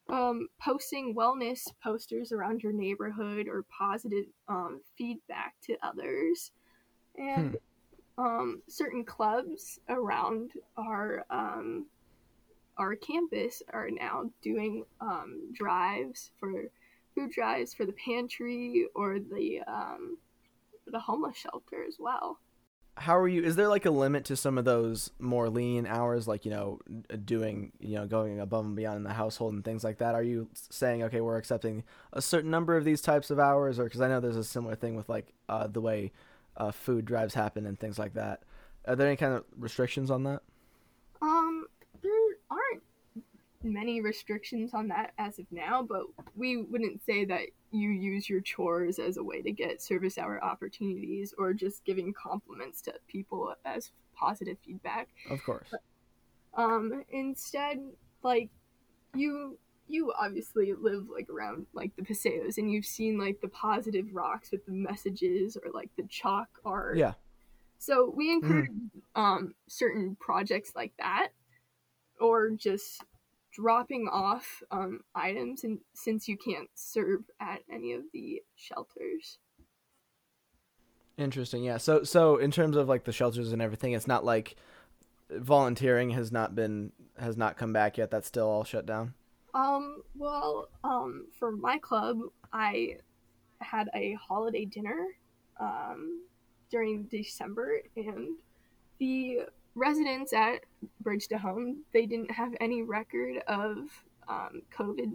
um, 0.08 0.48
posting 0.60 1.14
wellness 1.14 1.68
posters 1.82 2.32
around 2.32 2.62
your 2.62 2.72
neighborhood 2.72 3.46
or 3.48 3.64
positive 3.76 4.24
um, 4.48 4.80
feedback 4.96 5.54
to 5.66 5.76
others, 5.82 6.50
and 7.16 7.56
um, 8.16 8.62
certain 8.68 9.04
clubs 9.04 9.78
around 9.88 10.52
our 10.76 11.24
um, 11.30 11.86
our 12.78 12.94
campus 12.94 13.62
are 13.72 13.90
now 13.90 14.30
doing 14.40 14.84
um, 15.00 15.52
drives 15.52 16.30
for 16.38 16.64
food 17.14 17.30
drives 17.30 17.74
for 17.74 17.84
the 17.84 17.94
pantry 18.04 18.86
or 18.94 19.18
the 19.18 19.60
um, 19.66 20.16
the 20.86 20.98
homeless 20.98 21.36
shelter 21.36 21.84
as 21.86 21.96
well. 21.98 22.38
How 22.98 23.16
are 23.18 23.28
you? 23.28 23.42
Is 23.42 23.56
there 23.56 23.68
like 23.68 23.86
a 23.86 23.90
limit 23.90 24.24
to 24.26 24.36
some 24.36 24.58
of 24.58 24.64
those 24.64 25.10
more 25.18 25.48
lean 25.48 25.86
hours, 25.86 26.26
like 26.26 26.44
you 26.44 26.50
know, 26.50 26.80
doing 27.24 27.72
you 27.78 27.94
know 27.96 28.06
going 28.06 28.40
above 28.40 28.64
and 28.64 28.76
beyond 28.76 28.98
in 28.98 29.02
the 29.04 29.12
household 29.12 29.54
and 29.54 29.64
things 29.64 29.84
like 29.84 29.98
that? 29.98 30.14
Are 30.14 30.22
you 30.22 30.48
saying 30.52 31.02
okay, 31.04 31.20
we're 31.20 31.36
accepting 31.36 31.84
a 32.12 32.20
certain 32.20 32.50
number 32.50 32.76
of 32.76 32.84
these 32.84 33.00
types 33.00 33.30
of 33.30 33.38
hours, 33.38 33.78
or 33.78 33.84
because 33.84 34.00
I 34.00 34.08
know 34.08 34.20
there's 34.20 34.36
a 34.36 34.44
similar 34.44 34.74
thing 34.74 34.96
with 34.96 35.08
like 35.08 35.32
uh, 35.48 35.66
the 35.66 35.80
way 35.80 36.12
uh, 36.56 36.72
food 36.72 37.04
drives 37.04 37.34
happen 37.34 37.66
and 37.66 37.78
things 37.78 37.98
like 37.98 38.14
that. 38.14 38.42
Are 38.86 38.96
there 38.96 39.06
any 39.06 39.16
kind 39.16 39.34
of 39.34 39.44
restrictions 39.56 40.10
on 40.10 40.24
that? 40.24 40.42
Um, 41.22 41.66
there 42.02 42.12
aren't 42.50 42.82
many 43.62 44.00
restrictions 44.00 44.72
on 44.74 44.88
that 44.88 45.12
as 45.18 45.38
of 45.38 45.46
now, 45.50 45.82
but 45.82 46.02
we 46.36 46.62
wouldn't 46.62 47.04
say 47.04 47.24
that 47.24 47.42
you 47.70 47.90
use 47.90 48.28
your 48.28 48.40
chores 48.40 48.98
as 48.98 49.16
a 49.16 49.22
way 49.22 49.42
to 49.42 49.52
get 49.52 49.82
service 49.82 50.18
hour 50.18 50.42
opportunities 50.42 51.34
or 51.36 51.52
just 51.52 51.84
giving 51.84 52.12
compliments 52.12 52.80
to 52.82 52.94
people 53.08 53.54
as 53.64 53.90
positive 54.14 54.56
feedback. 54.64 55.08
Of 55.30 55.42
course. 55.42 55.68
Um, 56.54 57.04
instead, 57.10 57.80
like 58.22 58.50
you 59.14 59.58
you 59.86 60.12
obviously 60.20 60.74
live 60.78 61.06
like 61.10 61.30
around 61.30 61.66
like 61.72 61.96
the 61.96 62.02
paseos 62.02 62.58
and 62.58 62.70
you've 62.70 62.84
seen 62.84 63.18
like 63.18 63.40
the 63.40 63.48
positive 63.48 64.06
rocks 64.12 64.50
with 64.50 64.64
the 64.66 64.72
messages 64.72 65.56
or 65.56 65.70
like 65.72 65.88
the 65.96 66.06
chalk 66.08 66.48
art. 66.64 66.98
Yeah. 66.98 67.14
So 67.78 68.12
we 68.14 68.30
encourage 68.32 68.70
um 69.14 69.54
certain 69.66 70.16
projects 70.20 70.72
like 70.76 70.92
that 70.98 71.28
or 72.20 72.50
just 72.50 73.02
dropping 73.60 74.06
off 74.12 74.62
um, 74.70 75.00
items 75.14 75.64
and 75.64 75.78
since 75.94 76.28
you 76.28 76.36
can't 76.36 76.68
serve 76.74 77.20
at 77.40 77.60
any 77.72 77.92
of 77.92 78.02
the 78.12 78.40
shelters 78.56 79.38
Interesting. 81.16 81.64
Yeah. 81.64 81.78
So 81.78 82.04
so 82.04 82.36
in 82.36 82.52
terms 82.52 82.76
of 82.76 82.88
like 82.88 83.02
the 83.02 83.10
shelters 83.10 83.52
and 83.52 83.60
everything, 83.60 83.92
it's 83.92 84.06
not 84.06 84.24
like 84.24 84.54
volunteering 85.30 86.10
has 86.10 86.30
not 86.30 86.54
been 86.54 86.92
has 87.18 87.36
not 87.36 87.56
come 87.56 87.72
back 87.72 87.98
yet. 87.98 88.08
That's 88.12 88.28
still 88.28 88.46
all 88.48 88.62
shut 88.62 88.86
down. 88.86 89.14
um 89.54 90.02
well 90.14 90.68
um 90.84 91.26
for 91.38 91.50
my 91.50 91.78
club 91.78 92.18
i 92.52 92.96
had 93.60 93.88
a 93.94 94.12
holiday 94.14 94.64
dinner 94.66 95.06
um 95.58 96.22
during 96.70 97.04
december 97.04 97.80
and 97.96 98.36
the 99.00 99.40
residents 99.78 100.32
at 100.32 100.60
bridge 101.00 101.28
to 101.28 101.38
home 101.38 101.82
they 101.92 102.06
didn't 102.06 102.30
have 102.30 102.52
any 102.60 102.82
record 102.82 103.38
of 103.46 103.78
um, 104.28 104.62
covid 104.76 105.10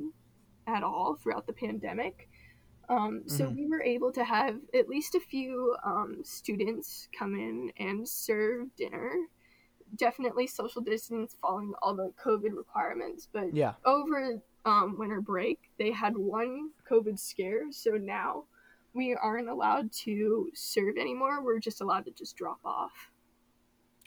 at 0.67 0.82
all 0.84 1.15
throughout 1.15 1.46
the 1.46 1.53
pandemic. 1.53 2.29
Um, 2.89 3.24
so 3.27 3.46
Mhm. 3.50 3.55
we 3.55 3.67
were 3.67 3.82
able 3.82 4.12
to 4.13 4.24
have 4.24 4.60
at 4.74 4.88
least 4.89 5.15
a 5.15 5.20
few 5.20 5.75
um, 5.84 6.24
students 6.24 7.10
come 7.17 7.36
in 7.36 7.72
and 7.77 8.08
serve 8.08 8.74
dinner. 8.75 9.13
Definitely 9.96 10.48
social 10.48 10.82
distance 10.82 11.36
following 11.41 11.74
all 11.82 11.96
the 11.96 12.12
covid 12.17 12.55
requirements 12.58 13.27
but 13.32 13.53
Yeah. 13.53 13.75
over 13.86 14.41
um, 14.65 14.98
winter 14.98 15.22
break 15.22 15.60
they 15.77 15.91
had 15.91 16.17
one 16.17 16.72
covid 16.89 17.20
scare. 17.20 17.72
So 17.72 17.91
now 17.91 18.46
we 18.93 19.13
aren't 19.15 19.50
allowed 19.50 19.91
to 20.05 20.50
serve 20.53 20.98
anymore. 20.98 21.43
We're 21.43 21.60
just 21.60 21.82
allowed 21.82 22.05
to 22.05 22.12
just 22.12 22.36
drop 22.38 22.60
off 22.63 23.12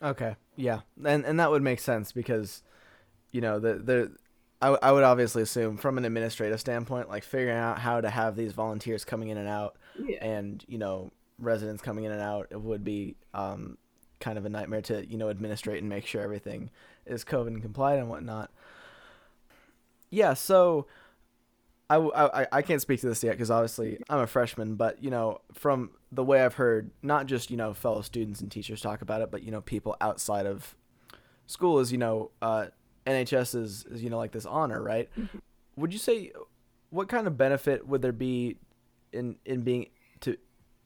Okay. 0.03 0.37
Yeah. 0.57 0.81
And 1.05 1.25
and 1.25 1.41
that 1.41 1.51
would 1.51 1.63
make 1.63 1.81
sense 1.81 2.13
because, 2.13 2.63
you 3.31 3.41
know, 3.41 3.59
the 3.59 3.75
the 3.75 4.13
I, 4.61 4.69
I 4.83 4.93
would 4.93 5.05
obviously 5.05 5.43
assume 5.43 5.77
from 5.77 5.99
an 5.99 6.05
administrative 6.05 6.61
standpoint, 6.61 7.09
like 7.09 7.25
figuring 7.25 7.57
out 7.57 7.79
how 7.79 8.01
to 8.01 8.09
have 8.09 8.37
these 8.37 8.53
volunteers 8.53 9.05
coming 9.05 9.29
in 9.29 9.37
and 9.37 9.49
out, 9.49 9.77
yeah 9.99 10.19
and 10.25 10.65
you 10.67 10.79
know 10.79 11.13
residents 11.39 11.83
coming 11.83 12.05
in 12.05 12.13
and 12.13 12.23
out, 12.23 12.49
it 12.51 12.61
would 12.61 12.83
be 12.83 13.17
um, 13.35 13.77
kind 14.21 14.39
of 14.39 14.47
a 14.47 14.49
nightmare 14.49 14.81
to 14.83 15.07
you 15.07 15.19
know 15.19 15.29
administrate 15.29 15.81
and 15.81 15.89
make 15.89 16.07
sure 16.07 16.23
everything 16.23 16.71
is 17.05 17.25
COVID 17.25 17.61
compliant 17.63 18.01
and 18.01 18.11
whatnot. 18.11 18.51
Yeah. 20.11 20.35
So. 20.35 20.87
I, 21.89 21.99
I, 21.99 22.47
I 22.51 22.63
can't 22.63 22.83
speak 22.83 23.01
to 23.03 23.09
this 23.09 23.23
yet 23.23 23.31
because 23.31 23.49
obviously 23.49 23.99
I'm 24.09 24.19
a 24.19 24.27
freshman, 24.27 24.75
but 24.75 25.01
you 25.05 25.09
know 25.09 25.41
from 25.53 25.91
the 26.17 26.25
way 26.25 26.43
I've 26.43 26.55
heard, 26.55 26.91
not 27.03 27.27
just 27.27 27.51
you 27.51 27.57
know 27.57 27.73
fellow 27.75 28.01
students 28.01 28.41
and 28.41 28.51
teachers 28.51 28.81
talk 28.81 29.03
about 29.03 29.21
it, 29.21 29.31
but 29.31 29.43
you 29.43 29.51
know 29.53 29.61
people 29.61 29.97
outside 30.01 30.47
of 30.47 30.75
school 31.47 31.79
is 31.79 31.93
you 31.93 31.99
know 31.99 32.31
uh, 32.43 32.67
NHS 33.07 33.55
is, 33.55 33.85
is 33.91 34.03
you 34.03 34.11
know 34.11 34.17
like 34.19 34.33
this 34.33 34.47
honor, 34.47 34.83
right? 34.83 35.09
Mhm. 35.17 35.41
Would 35.77 35.93
you 35.93 35.99
say 35.99 36.33
what 36.91 37.09
kind 37.09 37.27
of 37.27 37.37
benefit 37.37 37.87
would 37.87 38.03
there 38.03 38.13
be 38.13 38.57
in 39.13 39.37
in 39.45 39.61
being 39.61 39.91
to 40.21 40.37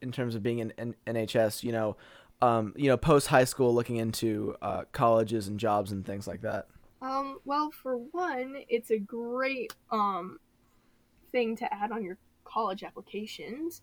in 0.02 0.12
terms 0.12 0.34
of 0.34 0.42
being 0.42 0.58
in, 0.58 0.72
in 0.76 0.94
NHS? 1.06 1.62
You 1.62 1.72
know, 1.72 1.96
um, 2.42 2.74
you 2.76 2.88
know 2.88 2.96
post 2.96 3.28
high 3.28 3.44
school, 3.44 3.72
looking 3.72 3.96
into 3.96 4.56
uh, 4.60 4.82
colleges 4.92 5.46
and 5.46 5.58
jobs 5.60 5.92
and 5.92 6.04
things 6.04 6.26
like 6.26 6.42
that. 6.42 6.66
Um, 7.00 7.38
well, 7.44 7.70
for 7.70 7.96
one, 7.96 8.56
it's 8.68 8.90
a 8.90 8.98
great 8.98 9.72
um 9.90 10.40
thing 11.30 11.54
to 11.56 11.72
add 11.72 11.92
on 11.92 12.02
your 12.02 12.18
college 12.44 12.82
applications. 12.82 13.80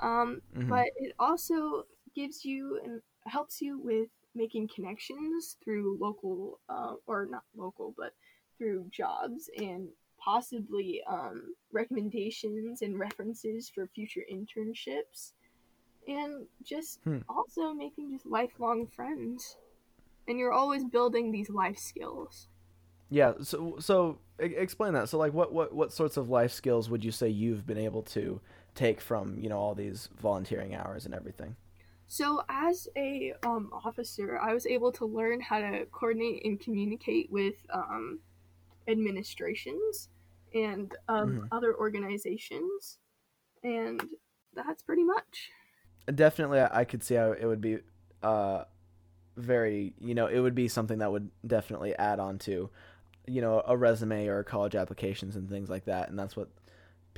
Um, 0.00 0.40
Mhm. 0.54 0.68
but 0.68 0.88
it 0.96 1.14
also 1.18 1.86
gives 2.14 2.44
you 2.44 2.80
and 2.84 3.02
helps 3.26 3.60
you 3.60 3.78
with 3.78 4.08
making 4.34 4.68
connections 4.74 5.56
through 5.64 5.98
local 6.00 6.60
uh, 6.68 6.94
or 7.06 7.26
not 7.26 7.44
local, 7.56 7.94
but 7.96 8.14
through 8.58 8.88
jobs 8.90 9.48
and 9.56 9.88
possibly 10.18 11.02
um, 11.08 11.54
recommendations 11.72 12.82
and 12.82 12.98
references 12.98 13.68
for 13.68 13.86
future 13.88 14.22
internships, 14.30 15.32
and 16.08 16.46
just 16.62 17.00
Hmm. 17.04 17.18
also 17.28 17.72
making 17.72 18.12
just 18.12 18.26
lifelong 18.26 18.86
friends. 18.88 19.56
And 20.28 20.38
you're 20.38 20.52
always 20.52 20.84
building 20.84 21.32
these 21.32 21.50
life 21.50 21.78
skills. 21.78 22.48
Yeah. 23.10 23.34
So 23.42 23.76
so 23.80 24.18
explain 24.38 24.92
that. 24.94 25.08
So 25.08 25.18
like 25.18 25.32
what 25.32 25.52
what 25.52 25.74
what 25.74 25.92
sorts 25.92 26.16
of 26.16 26.28
life 26.28 26.52
skills 26.52 26.90
would 26.90 27.04
you 27.04 27.10
say 27.10 27.28
you've 27.28 27.66
been 27.66 27.78
able 27.78 28.02
to 28.02 28.40
take 28.74 29.00
from 29.00 29.38
you 29.40 29.48
know 29.48 29.58
all 29.58 29.74
these 29.74 30.08
volunteering 30.20 30.74
hours 30.74 31.04
and 31.06 31.14
everything? 31.14 31.56
So, 32.06 32.42
as 32.48 32.88
a 32.96 33.34
um, 33.44 33.70
officer, 33.72 34.38
I 34.38 34.54
was 34.54 34.66
able 34.66 34.92
to 34.92 35.04
learn 35.04 35.40
how 35.40 35.60
to 35.60 35.86
coordinate 35.86 36.44
and 36.44 36.58
communicate 36.58 37.30
with 37.30 37.54
um, 37.72 38.20
administrations 38.88 40.08
and 40.54 40.94
um, 41.08 41.40
Mhm. 41.40 41.48
other 41.52 41.76
organizations, 41.76 42.98
and 43.62 44.02
that's 44.54 44.82
pretty 44.82 45.04
much. 45.04 45.50
definitely 46.14 46.60
I 46.60 46.84
could 46.84 47.02
see 47.02 47.14
how 47.14 47.32
it 47.32 47.44
would 47.44 47.60
be 47.60 47.78
uh 48.22 48.64
very 49.36 49.92
you 50.00 50.14
know 50.14 50.26
it 50.26 50.40
would 50.40 50.54
be 50.54 50.68
something 50.68 50.98
that 50.98 51.12
would 51.12 51.30
definitely 51.46 51.94
add 51.96 52.18
on 52.18 52.38
to 52.38 52.70
you 53.26 53.40
know 53.40 53.62
a 53.66 53.76
resume 53.76 54.26
or 54.26 54.42
college 54.42 54.74
applications 54.74 55.36
and 55.36 55.48
things 55.48 55.68
like 55.70 55.84
that 55.84 56.08
and 56.08 56.18
that's 56.18 56.36
what 56.36 56.48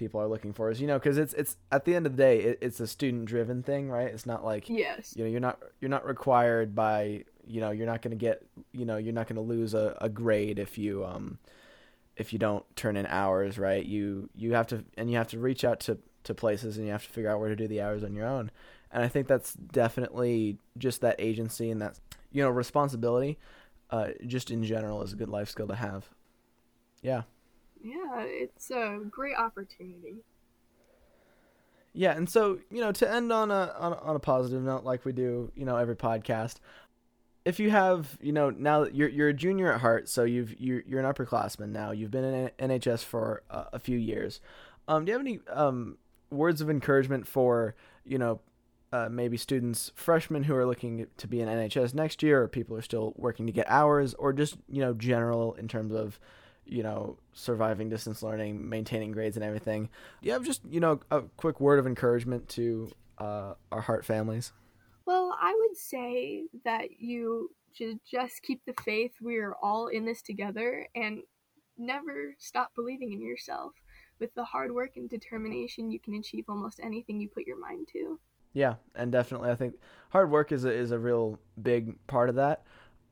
people 0.01 0.21
are 0.21 0.27
looking 0.27 0.53
for 0.53 0.71
is 0.71 0.81
you 0.81 0.87
know 0.89 0.99
because 0.99 1.17
it's 1.19 1.35
it's 1.35 1.57
at 1.71 1.85
the 1.85 1.95
end 1.95 2.07
of 2.07 2.17
the 2.17 2.23
day 2.23 2.41
it, 2.41 2.59
it's 2.61 2.81
a 2.81 2.87
student 2.87 3.27
driven 3.27 3.63
thing 3.63 3.89
right? 3.89 4.09
It's 4.09 4.27
not 4.27 4.45
like 4.45 4.69
Yes. 4.69 5.15
you 5.17 5.23
know 5.23 5.31
you're 5.31 5.39
not 5.41 5.61
you're 5.81 5.91
not 5.91 6.05
required 6.05 6.75
by 6.75 7.25
you 7.47 7.61
know 7.61 7.71
you're 7.71 7.87
not 7.87 8.01
going 8.03 8.11
to 8.11 8.17
get 8.17 8.43
you 8.73 8.85
know 8.85 8.97
you're 8.97 9.13
not 9.13 9.29
going 9.29 9.37
to 9.37 9.43
lose 9.43 9.75
a, 9.75 9.97
a 10.01 10.09
grade 10.09 10.59
if 10.59 10.77
you 10.79 11.05
um 11.05 11.39
if 12.17 12.33
you 12.33 12.39
don't 12.39 12.65
turn 12.77 12.97
in 12.97 13.07
hours 13.07 13.59
right? 13.59 13.85
You 13.85 14.29
you 14.35 14.55
have 14.55 14.67
to 14.69 14.85
and 14.97 15.11
you 15.11 15.17
have 15.19 15.29
to 15.29 15.39
reach 15.39 15.65
out 15.65 15.79
to 15.81 15.99
to 16.25 16.35
places 16.35 16.77
and 16.77 16.87
you 16.87 16.93
have 16.93 17.05
to 17.07 17.11
figure 17.11 17.31
out 17.31 17.39
where 17.41 17.49
to 17.51 17.57
do 17.57 17.69
the 17.69 17.81
hours 17.83 18.03
on 18.03 18.15
your 18.15 18.27
own. 18.27 18.51
And 18.93 19.05
i 19.05 19.09
think 19.09 19.29
that's 19.29 19.53
definitely 19.55 20.57
just 20.79 21.01
that 21.03 21.17
agency 21.19 21.71
and 21.71 21.81
that 21.83 22.01
you 22.33 22.43
know 22.43 22.51
responsibility 22.51 23.39
uh 23.91 24.09
just 24.27 24.51
in 24.51 24.65
general 24.65 25.03
is 25.03 25.13
a 25.13 25.17
good 25.17 25.29
life 25.29 25.49
skill 25.51 25.69
to 25.69 25.77
have. 25.77 26.09
Yeah 27.03 27.23
Yeah, 27.83 28.21
it's 28.23 28.71
a 28.71 28.99
great 29.11 29.37
opportunity. 29.37 30.17
Yeah, 31.93 32.13
and 32.17 32.29
so 32.29 32.59
you 32.71 32.81
know, 32.81 32.93
to 32.93 33.11
end 33.11 33.33
on 33.33 33.51
a 33.51 33.75
on, 33.79 33.93
a- 33.93 34.01
on 34.01 34.17
a 34.17 34.21
positive 34.21 34.63
note, 34.63 34.85
like 34.85 35.05
we 35.05 35.13
do, 35.13 35.51
you 35.57 35.65
know, 35.65 35.77
every 35.77 35.97
podcast. 35.97 36.57
If 37.45 37.59
you 37.59 37.71
have, 37.71 38.19
you 38.21 38.33
know, 38.33 38.51
now 38.51 38.85
you're 38.85 39.09
you're 39.09 39.29
a 39.29 39.35
junior 39.35 39.73
at 39.73 39.81
Hart, 39.81 40.09
so 40.09 40.25
you've 40.25 40.61
you're, 40.61 40.83
you're 40.87 41.05
an 41.05 41.13
upperclassman 41.13 41.71
now. 41.71 41.91
You've 41.91 42.11
been 42.11 42.25
in 42.25 42.51
NHS 42.71 43.03
for 43.05 43.43
a, 43.51 43.67
a 43.75 43.79
few 43.79 43.99
years. 43.99 44.41
Um, 44.87 45.05
do 45.05 45.11
you 45.13 45.19
have 45.19 45.27
any 45.27 45.41
um 45.51 45.97
words 46.31 46.61
of 46.61 46.71
encouragement 46.71 47.27
for 47.27 47.75
you 48.05 48.19
know 48.19 48.41
uh, 48.93 49.09
maybe 49.09 49.37
students 49.37 49.91
freshmen 49.97 50.45
who 50.45 50.55
are 50.55 50.67
looking 50.67 51.07
to 51.17 51.27
be 51.27 51.41
in 51.41 51.49
NHS 51.49 51.95
next 51.95 52.23
year, 52.23 52.43
or 52.43 52.49
people 52.49 52.77
who 52.77 52.81
are 52.81 52.83
still 52.83 53.15
working 53.17 53.47
to 53.47 53.53
get 53.53 53.69
hours, 53.69 54.15
or 54.15 54.33
just 54.33 54.57
you 54.69 54.81
know 54.81 54.93
general 54.95 55.55
in 55.55 55.67
terms 55.67 55.93
of 55.93 56.21
you 56.71 56.83
know 56.83 57.19
surviving 57.33 57.89
distance 57.89 58.23
learning, 58.23 58.69
maintaining 58.69 59.13
grades 59.13 59.37
and 59.37 59.45
everything? 59.45 59.89
Do 60.23 60.29
you 60.29 60.33
have 60.33 60.45
just 60.45 60.63
you 60.71 60.81
know 60.81 61.01
a 61.11 61.23
quick 61.37 61.61
word 61.61 61.79
of 61.79 61.87
encouragement 61.87 62.49
to 62.51 62.91
uh, 63.19 63.55
our 63.71 63.81
Hart 63.81 64.05
families? 64.05 64.53
Well, 65.05 65.37
I 65.41 65.55
would 65.55 65.77
say 65.77 66.45
that 66.65 67.01
you 67.01 67.51
should 67.73 67.99
just 68.09 68.43
keep 68.43 68.65
the 68.65 68.75
faith. 68.85 69.13
We're 69.21 69.55
all 69.63 69.89
in 69.89 70.05
this 70.05 70.23
together 70.23 70.87
and 70.95 71.23
never 71.77 72.35
stop 72.39 72.73
believing 72.75 73.13
in 73.13 73.21
yourself. 73.21 73.73
With 74.19 74.35
the 74.35 74.45
hard 74.45 74.73
work 74.73 74.93
and 74.97 75.09
determination, 75.09 75.91
you 75.91 75.99
can 75.99 76.15
achieve 76.15 76.45
almost 76.49 76.79
anything 76.83 77.21
you 77.21 77.29
put 77.29 77.47
your 77.47 77.59
mind 77.59 77.89
to. 77.93 78.21
Yeah, 78.53 78.75
and 78.95 79.11
definitely, 79.11 79.51
I 79.51 79.55
think 79.55 79.75
hard 80.11 80.31
work 80.31 80.53
is 80.53 80.65
a, 80.65 80.73
is 80.73 80.91
a 80.91 80.99
real 80.99 81.39
big 81.61 81.95
part 82.07 82.29
of 82.29 82.35
that. 82.35 82.65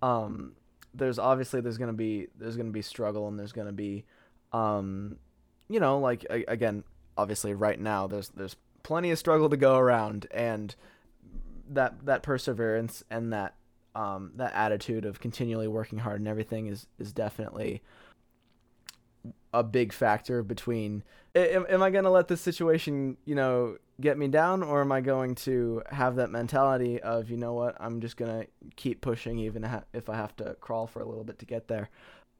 Um, 0.02 0.52
there's 0.98 1.18
obviously 1.18 1.60
there's 1.60 1.78
gonna 1.78 1.92
be 1.92 2.28
there's 2.38 2.56
gonna 2.56 2.70
be 2.70 2.82
struggle 2.82 3.28
and 3.28 3.38
there's 3.38 3.52
gonna 3.52 3.72
be, 3.72 4.04
um, 4.52 5.16
you 5.68 5.80
know, 5.80 5.98
like 5.98 6.24
a, 6.30 6.44
again, 6.48 6.84
obviously 7.16 7.54
right 7.54 7.80
now 7.80 8.06
there's 8.06 8.28
there's 8.30 8.56
plenty 8.82 9.10
of 9.10 9.18
struggle 9.18 9.48
to 9.48 9.56
go 9.56 9.76
around, 9.76 10.26
and 10.30 10.74
that 11.70 12.04
that 12.06 12.22
perseverance 12.22 13.02
and 13.10 13.32
that 13.32 13.54
um, 13.94 14.32
that 14.36 14.52
attitude 14.54 15.04
of 15.04 15.20
continually 15.20 15.68
working 15.68 15.98
hard 15.98 16.20
and 16.20 16.28
everything 16.28 16.66
is 16.66 16.86
is 16.98 17.12
definitely 17.12 17.82
a 19.52 19.62
big 19.62 19.92
factor 19.92 20.42
between 20.42 21.02
am, 21.34 21.66
am 21.68 21.82
I 21.82 21.90
going 21.90 22.04
to 22.04 22.10
let 22.10 22.28
this 22.28 22.40
situation, 22.40 23.16
you 23.24 23.34
know, 23.34 23.76
get 24.00 24.16
me 24.16 24.28
down 24.28 24.62
or 24.62 24.80
am 24.80 24.92
I 24.92 25.00
going 25.00 25.34
to 25.34 25.82
have 25.90 26.16
that 26.16 26.30
mentality 26.30 27.00
of, 27.00 27.30
you 27.30 27.36
know 27.36 27.52
what, 27.52 27.76
I'm 27.80 28.00
just 28.00 28.16
going 28.16 28.42
to 28.42 28.46
keep 28.76 29.00
pushing 29.00 29.38
even 29.38 29.68
if 29.92 30.08
I 30.08 30.16
have 30.16 30.36
to 30.36 30.56
crawl 30.60 30.86
for 30.86 31.00
a 31.00 31.06
little 31.06 31.24
bit 31.24 31.38
to 31.40 31.46
get 31.46 31.68
there. 31.68 31.90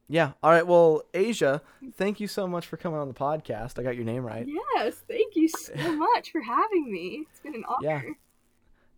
Yeah. 0.09 0.33
All 0.43 0.51
right. 0.51 0.67
Well, 0.67 1.03
Aja, 1.15 1.61
thank 1.95 2.19
you 2.19 2.29
so 2.29 2.47
much 2.47 2.67
for 2.67 2.77
coming 2.77 2.99
on 2.99 3.09
the 3.09 3.15
podcast. 3.15 3.79
I 3.79 3.83
got 3.83 3.95
your 3.95 4.07
name 4.07 4.25
right. 4.25 4.47
Yes. 4.47 5.03
Thank 5.07 5.37
you 5.37 5.49
so 5.49 5.75
much 5.97 6.31
for 6.31 6.41
having 6.41 6.91
me. 6.91 7.27
It's 7.31 7.41
been 7.41 7.55
an 7.55 7.65
honor. 7.69 8.07
Yeah. 8.07 8.13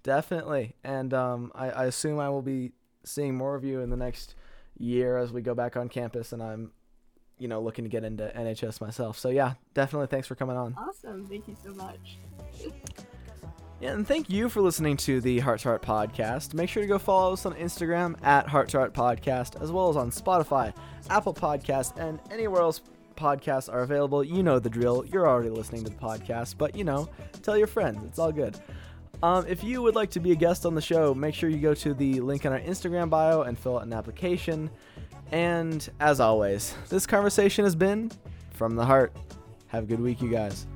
Definitely. 0.02 0.76
And 0.84 1.12
um, 1.12 1.50
I, 1.54 1.70
I 1.70 1.84
assume 1.86 2.20
I 2.20 2.28
will 2.28 2.42
be 2.42 2.72
seeing 3.04 3.34
more 3.34 3.54
of 3.56 3.64
you 3.64 3.80
in 3.80 3.90
the 3.90 3.96
next 3.96 4.34
year 4.78 5.18
as 5.18 5.32
we 5.32 5.42
go 5.42 5.54
back 5.54 5.76
on 5.76 5.88
campus 5.88 6.32
and 6.32 6.42
I'm 6.42 6.72
you 7.40 7.48
know 7.48 7.60
looking 7.60 7.84
to 7.84 7.90
get 7.90 8.04
into 8.04 8.30
NHS 8.36 8.80
myself. 8.80 9.18
So 9.18 9.30
yeah, 9.30 9.54
definitely 9.74 10.06
thanks 10.06 10.28
for 10.28 10.34
coming 10.34 10.56
on. 10.56 10.74
Awesome. 10.78 11.26
Thank 11.26 11.48
you 11.48 11.56
so 11.62 11.72
much. 11.74 12.18
Yeah, 13.80 13.92
and 13.92 14.06
thank 14.06 14.28
you 14.28 14.50
for 14.50 14.60
listening 14.60 14.98
to 14.98 15.22
the 15.22 15.38
Hart 15.38 15.60
to 15.60 15.68
Hart 15.68 15.80
podcast. 15.80 16.52
Make 16.52 16.68
sure 16.68 16.82
to 16.82 16.86
go 16.86 16.98
follow 16.98 17.32
us 17.32 17.46
on 17.46 17.54
Instagram 17.54 18.14
at 18.22 18.46
Hart 18.46 18.68
to 18.70 18.76
Hart 18.76 18.92
Podcast, 18.92 19.58
as 19.62 19.72
well 19.72 19.88
as 19.88 19.96
on 19.96 20.10
Spotify, 20.10 20.74
Apple 21.08 21.32
Podcast, 21.32 21.96
and 21.98 22.20
anywhere 22.30 22.60
else 22.60 22.82
podcasts 23.16 23.72
are 23.72 23.80
available. 23.80 24.22
You 24.22 24.42
know 24.42 24.58
the 24.58 24.68
drill. 24.68 25.06
You're 25.06 25.26
already 25.26 25.48
listening 25.48 25.84
to 25.84 25.90
the 25.90 25.96
podcast, 25.96 26.56
but 26.58 26.76
you 26.76 26.84
know, 26.84 27.08
tell 27.42 27.56
your 27.56 27.66
friends. 27.66 28.04
It's 28.04 28.18
all 28.18 28.32
good. 28.32 28.60
Um, 29.22 29.46
if 29.46 29.62
you 29.62 29.82
would 29.82 29.94
like 29.94 30.10
to 30.12 30.20
be 30.20 30.32
a 30.32 30.34
guest 30.34 30.64
on 30.64 30.74
the 30.74 30.80
show, 30.80 31.14
make 31.14 31.34
sure 31.34 31.50
you 31.50 31.58
go 31.58 31.74
to 31.74 31.92
the 31.92 32.20
link 32.20 32.46
in 32.46 32.52
our 32.52 32.60
Instagram 32.60 33.10
bio 33.10 33.42
and 33.42 33.58
fill 33.58 33.76
out 33.76 33.84
an 33.84 33.92
application. 33.92 34.70
And 35.30 35.88
as 36.00 36.20
always, 36.20 36.74
this 36.88 37.06
conversation 37.06 37.64
has 37.64 37.74
been 37.74 38.10
from 38.52 38.76
the 38.76 38.84
heart. 38.84 39.12
Have 39.68 39.84
a 39.84 39.86
good 39.86 40.00
week, 40.00 40.22
you 40.22 40.30
guys. 40.30 40.66